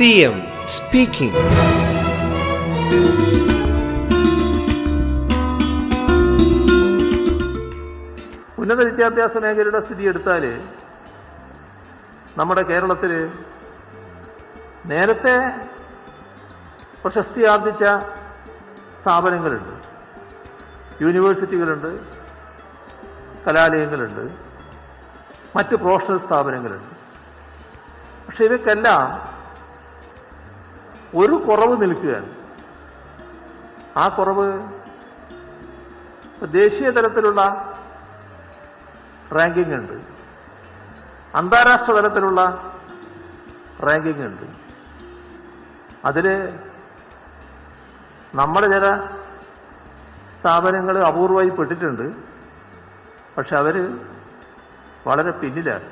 [0.00, 1.40] CM speaking
[8.58, 10.44] ഉന്നത വിദ്യാഭ്യാസ മേഖലയുടെ സ്ഥിതി എടുത്താൽ
[12.36, 13.12] നമ്മുടെ കേരളത്തിൽ
[14.86, 15.34] നേരത്തെ
[17.02, 17.84] പ്രശസ്തി ആർജിച്ച
[19.02, 19.74] സ്ഥാപനങ്ങളുണ്ട്.
[21.02, 21.90] യൂണിവേഴ്സിറ്റികളുണ്ട്
[23.46, 24.24] കലാലയങ്ങളുണ്ട്
[25.56, 26.94] മറ്റ് പ്രൊഫഷണൽ സ്ഥാപനങ്ങളുണ്ട്.
[28.28, 29.39] പക്ഷെ ഇവയ്ക്കെല്ലാം
[31.14, 32.34] ഒരു കുറവ് നിൽക്കുകയാണ്.
[33.96, 34.68] ആ കുറവ്
[36.46, 37.42] ദേശീയ തലത്തിലുള്ള
[39.34, 39.92] റാങ്കിങ് ഉണ്ട്.
[41.34, 42.72] അന്താരാഷ്ട്ര തലത്തിലുള്ള
[43.80, 44.42] റാങ്കിങ് ഉണ്ട്.
[46.04, 46.58] അതിൽ
[48.34, 48.96] നമ്മുടെ ചില
[50.40, 52.12] സ്ഥാപനങ്ങൾ അപൂർവമായി പെട്ടിട്ടുണ്ട്.
[53.38, 53.98] പക്ഷെ അവർ
[55.06, 55.90] വളരെ പിന്നിലാണ്.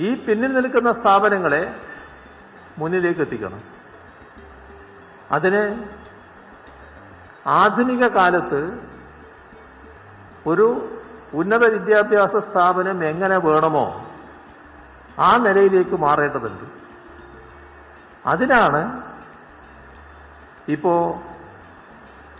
[0.00, 1.80] ഈ പിന്നിൽ നിൽക്കുന്ന സ്ഥാപനങ്ങളെ
[2.78, 3.62] മുന്നിലേക്ക് എത്തിക്കണം
[5.32, 5.62] അതിന്
[7.46, 8.60] ആധുനിക കാലത്ത്
[10.46, 10.66] ഒരു
[11.34, 13.86] ഉന്നത വിദ്യാഭ്യാസ സ്ഥാപനം എങ്ങനെ വേണമോ
[15.18, 16.64] ആ നിലയിലേക്ക് മാറേണ്ടതുണ്ട്.
[18.26, 18.82] അതിനാണ്
[20.68, 20.94] ഇപ്പോ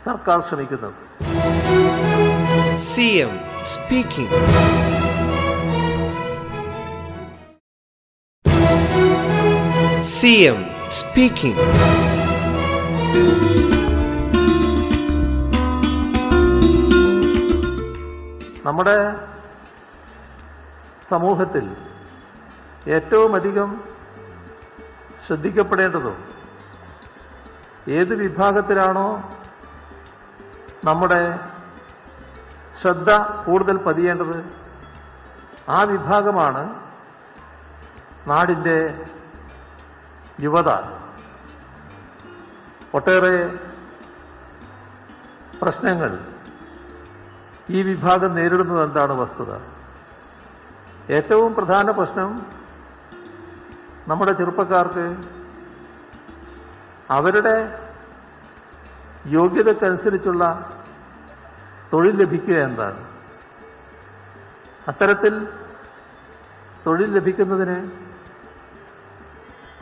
[0.07, 0.95] സർക്കാർ ശ്രമിക്കുന്നത്.
[2.93, 3.35] CM
[10.27, 10.47] speaking.
[10.47, 10.61] എം
[10.91, 11.65] സ്പീക്കിംഗ്
[18.67, 18.97] നമ്മുടെ
[21.11, 21.65] സമൂഹത്തിൽ
[22.89, 23.69] ഏറ്റവും അധികം
[25.27, 26.17] ശ്രദ്ധിക്കപ്പെടേണ്ടതും
[27.91, 29.09] ഏത് വിഭാഗത്തിലാണോ
[30.85, 31.23] നമ്മുടെ
[32.81, 33.11] ശ്രദ്ധ
[33.45, 34.37] കൂടുതൽ പതിയേണ്ടത്
[35.69, 36.63] ആ വിഭാഗമാണ്
[38.29, 38.79] നാടിന്റെ
[40.45, 40.71] യുവത.
[42.95, 43.37] ഒട്ടേറെ
[45.61, 46.11] പ്രശ്നങ്ങൾ
[47.71, 49.53] ഈ വിഭാഗം നേരിടുന്നത് എന്താണ് വസ്തുത?
[51.17, 52.31] ഏറ്റവും പ്രധാന പ്രശ്നം
[54.09, 55.07] നമ്മുടെ ചെറുപ്പക്കാർക്ക്
[57.11, 57.57] അവരുടെ
[59.27, 60.45] യോഗ്യതക്കനുസരിച്ചുള്ള
[61.93, 63.01] തൊഴിൽ ലഭിക്കുക എന്താണ്?
[64.89, 65.35] അത്തരത്തിൽ
[66.87, 67.79] തൊഴിൽ ലഭിക്കുന്നതിന്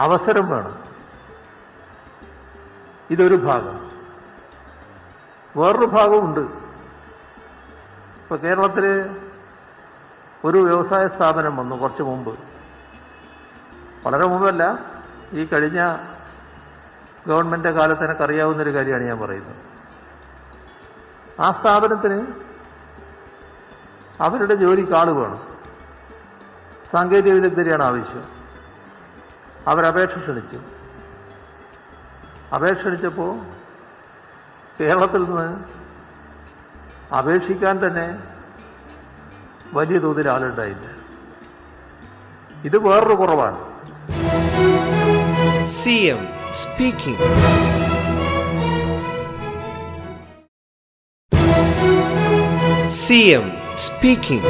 [0.00, 0.84] അവസരം വേണം.
[3.10, 3.90] ഇതൊരു ഭാഗം.
[5.56, 6.40] വേറൊരു ഭാഗമുണ്ട്.
[6.40, 9.16] ഇപ്പൊ കേരളത്തിൽ
[10.44, 12.38] ഒരു വ്യവസായ സ്ഥാപനം വന്നു കുറച്ച് മുമ്പ്.
[14.06, 14.78] വളരെ മുമ്പല്ല
[15.32, 15.96] ഈ കഴിഞ്ഞ
[17.26, 19.56] ഗവൺമെന്റ് കാലത്ത് എനിക്ക് അറിയാവുന്ന ഒരു കാര്യമാണ് ഞാൻ പറയുന്നത്.
[21.40, 22.26] ആ സ്ഥാപനത്തിന്
[24.20, 25.42] അവരുടെ ജോലിക്ക് ആൾ വേണം.
[26.92, 28.33] സാങ്കേതിക വിദഗ്ധരെയാണ് ആവശ്യം.
[29.68, 30.58] അവരപേക്ഷ ക്ഷണിച്ചു.
[32.54, 33.30] അപേക്ഷ ക്ഷണിച്ചപ്പോൾ
[34.80, 35.48] കേരളത്തിൽ നിന്ന്
[37.14, 38.06] അപേക്ഷിക്കാൻ തന്നെ
[39.78, 40.86] വലിയ തോതിൽ ആളുണ്ടായില്ല.
[42.64, 43.60] ഇത് വേറൊരു കുറവാണ്.
[45.80, 46.22] CM
[46.62, 47.30] speaking.
[53.04, 53.46] CM
[53.86, 54.44] speaking.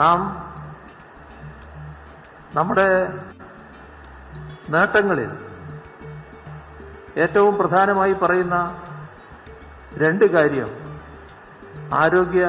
[0.00, 0.20] നാം
[2.54, 2.86] നമ്മുടെ
[4.68, 5.30] നേട്ടങ്ങളിൽ
[7.16, 8.56] ഏറ്റവും പ്രധാനമായി പറയുന്ന
[10.02, 10.70] രണ്ട് കാര്യം.
[11.94, 12.44] ആരോഗ്യ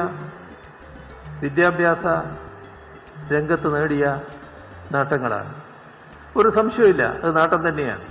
[1.42, 2.04] വിദ്യാഭ്യാസ
[3.32, 4.06] രംഗത്ത് നേടിയ
[4.94, 5.52] നേട്ടങ്ങളാണ്.
[6.36, 8.04] ഒരു സംശയമില്ല അത് നേട്ടം തന്നെയാണ്.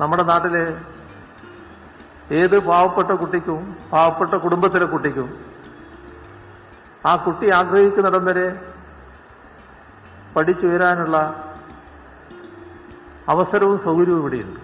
[0.00, 0.64] നമ്മുടെ നാട്ടിലെ
[2.40, 3.60] ഏത് പാവപ്പെട്ട കുട്ടിക്കും
[3.92, 5.28] പാവപ്പെട്ട കുടുംബത്തിലെ കുട്ടിക്കും
[7.06, 8.74] ആ കുട്ടി ആഗ്രഹിക്കുന്നിടം വരെ
[10.36, 11.16] പഠിച്ചു വരാനുള്ള
[13.28, 14.60] അവസരവും സൗകര്യവും ഇവിടെയുണ്ട്.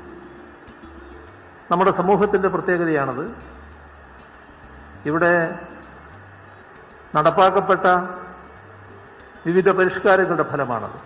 [1.71, 3.25] നമ്മുടെ സമൂഹത്തിന്റെ പ്രത്യേകതയാണത്.
[5.07, 5.59] ഇവിടെ
[7.15, 7.87] നടപ്പാക്കപ്പെട്ട
[9.47, 10.99] വിവിധ പരിഷ്കാരങ്ങളുടെ ഫലമാണത്.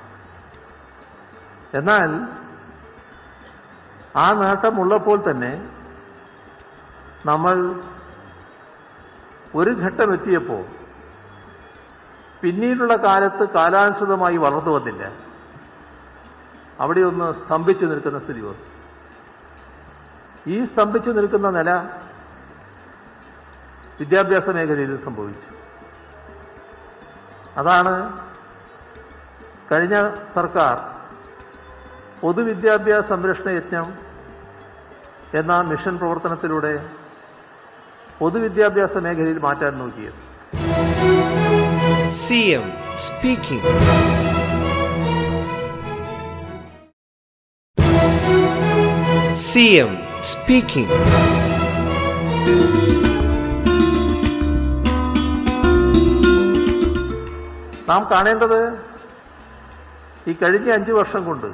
[1.76, 2.10] എന്നാൽ
[4.16, 5.52] ആ നേട്ടമുള്ളപ്പോൾ തന്നെ
[7.26, 7.80] നമ്മൾ
[9.54, 10.85] ഒരു ഘട്ടം എത്തിയപ്പോൾ
[12.42, 15.12] പിന്നീടുള്ള കാലത്ത് കാലാനുസൃതമായി വളർന്നു വന്നില്ല.
[16.80, 18.64] അവിടെ ഒന്ന് സ്തംഭിച്ചു നിൽക്കുന്ന സ്ഥിതി വന്നു.
[20.46, 21.70] ഈ സ്തംഭിച്ചു നിൽക്കുന്ന നില
[24.00, 25.48] വിദ്യാഭ്യാസ മേഖലയിൽ സംഭവിച്ചു.
[27.60, 27.94] അതാണ്
[29.72, 30.76] കഴിഞ്ഞ സർക്കാർ
[32.20, 33.86] പൊതുവിദ്യാഭ്യാസ സംരക്ഷണ യജ്ഞം
[35.34, 36.90] എന്ന മിഷൻ പ്രവർത്തനത്തിലൂടെ
[38.18, 41.25] പൊതുവിദ്യാഭ്യാസ മേഖലയിൽ മാറ്റാൻ നോക്കിയത്.
[42.10, 42.66] CM
[49.36, 49.92] സി എം
[50.22, 50.98] സ്പീക്കിംഗ്
[57.88, 58.60] നാം കാണേണ്ടത്
[60.28, 61.46] ഈ കഴിഞ്ഞ അഞ്ചു വർഷം കൊണ്ട്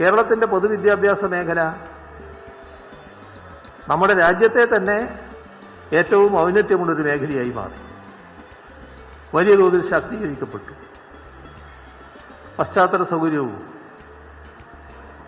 [0.00, 1.60] കേരളത്തിന്റെ പൊതുവിദ്യാഭ്യാസ മേഖല
[3.88, 4.98] നമ്മുടെ രാജ്യത്തെ തന്നെ
[5.92, 7.76] ഏറ്റവും ഔന്നത്യമുള്ളൊരു മേഖലയായി മാറി.
[9.36, 10.72] വലിയ തോതിൽ ശാക്തീകരിക്കപ്പെട്ടു.
[12.58, 13.56] പശ്ചാത്തല സൗകര്യവും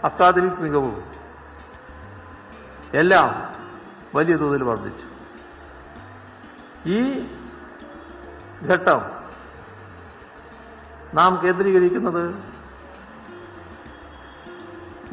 [0.08, 0.96] അക്കാദമിക് മികവും
[3.00, 3.28] എല്ലാം
[4.16, 5.06] വലിയ തോതിൽ വർദ്ധിച്ചു.
[6.96, 7.00] ഈ
[8.72, 9.00] ഘട്ടം
[11.14, 12.24] നാം കേന്ദ്രീകരിക്കുന്നത്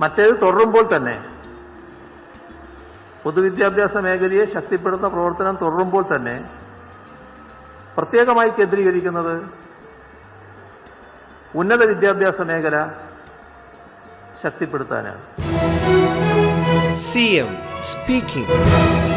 [0.02, 1.16] മറ്റേത് തുടരുമ്പോൾ തന്നെ
[3.24, 6.36] പൊതുവിദ്യാഭ്യാസ മേഖലയെ ശക്തിപ്പെടുത്തുന്ന പ്രവർത്തനം തുടരുമ്പോൾ തന്നെ
[7.98, 9.36] പ്രത്യേകമായി കേന്ദ്രീകരിക്കുന്നത്
[11.56, 12.78] ഉന്നത വിദ്യാഭ്യാസ മേഖല
[14.44, 15.22] ശക്തിപ്പെടുത്താനാണ്
[17.06, 17.52] സി എം
[17.86, 19.15] speaking.